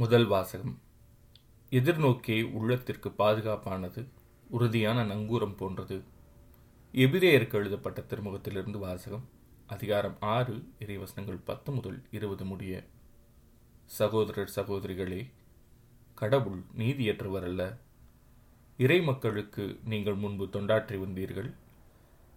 [0.00, 0.74] முதல் வாசகம்.
[1.72, 4.02] எதிர்நோக்கே உள்ளத்திற்கு பாதுகாப்பானது
[4.56, 5.96] உறுதியான நங்கூரம் போன்றது.
[6.94, 9.26] எபிரேயருக்கு எழுதப்பட்ட திருமுகத்திலிருந்து வாசகம்
[9.74, 12.72] அதிகாரம் ஆறு இறைவசனங்கள் பத்து முதல் இருபது முடிய.
[13.98, 15.20] சகோதரர் சகோதரிகளே
[16.22, 17.68] கடவுள் நீதியற்றவர் அல்ல
[18.78, 21.52] இறை மக்களுக்கு நீங்கள் முன்பு தொண்டாற்றி வந்தீர்கள்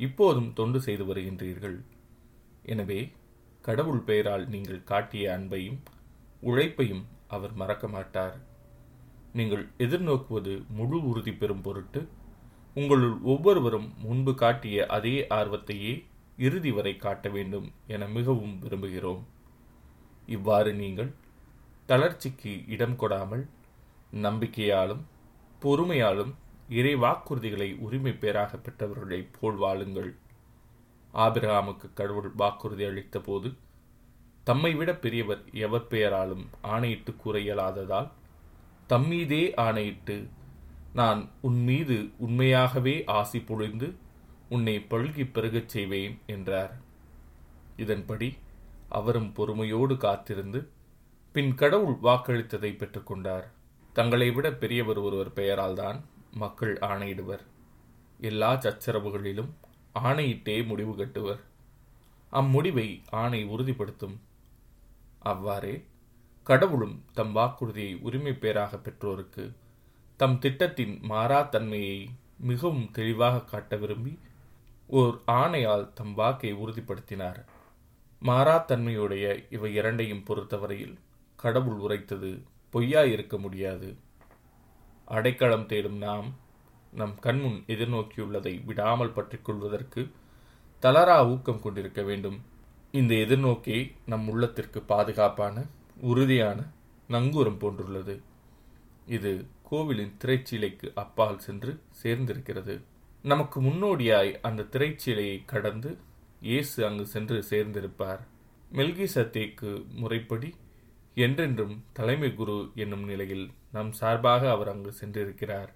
[0.00, 1.78] இப்போதும் தொண்டு செய்து வருகின்றீர்கள்.
[2.72, 3.00] எனவே
[3.70, 5.80] கடவுள் பெயரால் நீங்கள் காட்டிய அன்பையும்
[6.42, 7.06] உழைப்பையும்
[7.36, 8.36] அவர் மறக்க மாட்டார்.
[9.38, 12.00] நீங்கள் எதிர்நோக்குவது முழு உறுதி பெறும் பொருட்டு
[12.74, 15.92] உங்களுள் ஒவ்வொருவரும் முன்பு காட்டிய அதே ஆர்வத்தையே
[16.46, 19.22] இறுதி வரை காட்ட வேண்டும் என மிகவும் விரும்புகிறோம்.
[20.26, 21.10] இவ்வாறு நீங்கள்
[21.86, 23.44] தளர்ச்சிக்கு இடம் கொடாமல்
[24.26, 25.02] நம்பிக்கையாலும்
[25.62, 26.32] பொறுமையாலும்
[26.78, 30.10] இறை வாக்குறுதிகளை உரிமை பேராக பெற்றவர்களைப் போல் வாழுங்கள்.
[31.14, 33.48] ஆபிரகாமுக்கு கடவுள் வாக்குறுதி அளித்த போது
[34.50, 38.08] தம்மை விட பெரியவர் எவர் பெயராலும் ஆணையிட்டு கூற இயலாததால்
[38.88, 40.16] தம்மீதே ஆணையிட்டு
[40.94, 43.88] நான் உன் மீது உண்மையாகவே ஆசி பொழிந்து
[44.48, 46.72] உன்னை பழுகி பெருகச் செய்வேன் என்றார்.
[47.76, 48.28] இதன்படி
[48.88, 50.68] அவரும் பொறுமையோடு காத்திருந்து
[51.32, 53.46] பின் கடவுள் வாக்களித்ததை பெற்றுக்கொண்டார்
[53.92, 56.00] தங்களை விட பெரியவர் ஒருவர் பெயரால்தான்
[56.32, 57.44] மக்கள் ஆணையிடுவர்.
[58.20, 59.52] எல்லா சச்சரவுகளிலும்
[60.04, 61.40] ஆணையிட்டே முடிவு கட்டுவர்.
[62.32, 64.18] அம்முடிவை ஆணை உறுதிப்படுத்தும்
[65.22, 65.84] அவ்வாறே
[66.42, 69.52] கடவுளும் தம் வாக்குறுதியை உரிமை பேராக பெற்றோருக்கு
[70.16, 74.18] தம் திட்டத்தின் மாறா தன்மையை மிகவும் தெளிவாக காட்ட விரும்பி
[74.86, 77.40] ஓர் ஆணையால் தம் வாக்கை உறுதிப்படுத்தினார்.
[78.22, 80.98] மாறாத்தன்மையுடைய இவை இரண்டையும் பொறுத்தவரையில்
[81.36, 83.96] கடவுள் உரைத்தது பொய்யா இருக்க முடியாது.
[85.04, 86.34] அடைக்கலம் தேடும் நாம்
[86.90, 90.10] நம் கண்முன் எதிர்நோக்கியுள்ளதை விடாமல் பற்றிக்கொள்வதற்கு
[90.82, 92.42] தளரா ஊக்கம் கொண்டிருக்க வேண்டும்.
[92.92, 95.66] இந்த எதிர்நோக்கி நம் உள்ளத்திற்கு பாதுகாப்பான
[96.00, 96.60] உறுதியான
[97.08, 98.20] நங்கூரம் போன்றுள்ளது.
[99.06, 102.74] இது கோவிலின் திரைச்சீலைக்கு அப்பால் சென்று சேர்ந்திருக்கிறது.
[103.22, 105.98] நமக்கு முன்னோடியாய் அந்த திரைச்சீலையை கடந்து
[106.40, 108.22] இயேசு அங்கு சென்று சேர்ந்திருப்பார்.
[108.72, 110.50] மெல்கி சத்தேக்கு முறைப்படி
[111.14, 115.70] என்றென்றும் தலைமை குரு என்னும் நிலையில் நம் சார்பாக அவர் அங்கு சென்றிருக்கிறார்.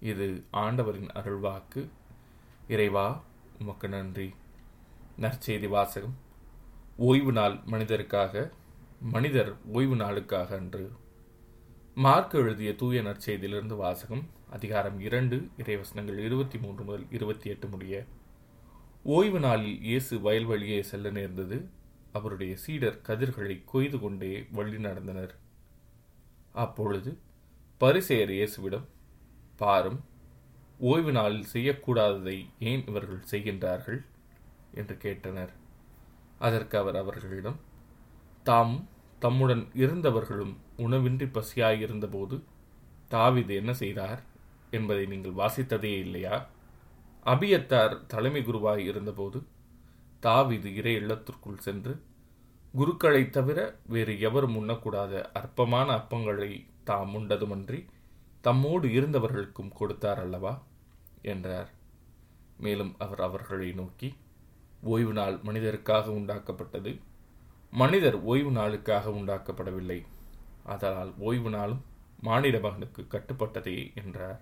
[0.00, 1.88] இது ஆண்டவரின் அருள்வாக்கு.
[2.68, 3.22] இறைவா
[3.58, 4.34] உமக்கு நன்றி.
[5.18, 6.14] நற்செய்தி வாசகம்.
[6.96, 8.50] ஓய்வு நாள் மனிதருக்காக
[9.00, 10.92] மனிதர் ஓய்வு நாளுக்காக அன்று.
[11.94, 18.06] மார்க் எழுதிய தூய நற்செய்தியிலிருந்து வாசகம் அதிகாரம் இரண்டு இறைவசனங்கள் இருபத்தி மூன்று முதல் இருபத்தி எட்டு முடிய.
[19.02, 21.68] ஓய்வு நாளில் இயேசு வயல் வழியே செல்ல நேர்ந்தது.
[22.12, 25.34] அவருடைய சீடர் கதிர்களை கொய்து கொண்டே வழி நடந்தனர்.
[26.52, 27.18] அப்பொழுது
[27.80, 28.84] பரிசெயர் இயேசுவிடம்
[29.56, 30.04] பாரும்
[30.78, 34.04] ஓய்வு நாளில் செய்யக்கூடாததை ஏன் இவர்கள் செய்கின்றார்கள்?
[34.74, 35.48] என்று கேட்டனர்.
[36.38, 37.60] அதற்கு அவர் அவர்களிடம்
[38.42, 42.42] தாம் தம்முடன் இருந்தவர்களும் உணவின்றி பசியாயிருந்தபோது
[43.10, 44.22] தாவிது என்ன செய்தார்
[44.70, 46.46] என்பதை நீங்கள் வாசித்ததே இல்லையா?
[47.26, 49.42] அபியத்தார் தலைமை குருவாய் இருந்தபோது
[50.22, 52.02] தாவிது இறை இல்லத்திற்குள் சென்று
[52.76, 57.86] குருக்களைத் தவிர வேறு எவரும் உண்ணக்கூடாத அற்பமான அப்பங்களை தாம் உண்டதுமன்றி
[58.44, 60.62] தம்மோடு இருந்தவர்களுக்கும் கொடுத்தார் அல்லவா?
[61.22, 61.70] என்றார்.
[62.58, 64.14] மேலும் அவர் அவர்களை நோக்கி
[64.84, 67.00] ஓய்வு நாள் மனிதருக்காக உண்டாக்கப்பட்டது.
[67.70, 70.04] மனிதர் ஓய்வு நாளுக்காக உண்டாக்கப்படவில்லை.
[70.64, 71.84] அதனால் ஓய்வு நாளும்
[72.20, 74.40] மானிட மகனுக்கு கட்டுப்பட்டதே என்றார்.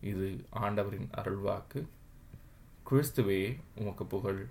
[0.00, 1.86] இது ஆண்டவரின் அருள்வாக்கு.
[2.90, 4.46] கிறிஸ்துவே உமக்கு புகழ்.